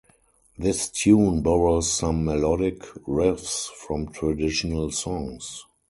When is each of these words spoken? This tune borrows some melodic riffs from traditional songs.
This 0.57 0.89
tune 0.89 1.43
borrows 1.43 1.91
some 1.91 2.25
melodic 2.25 2.79
riffs 3.07 3.67
from 3.69 4.07
traditional 4.11 4.89
songs. 4.89 5.63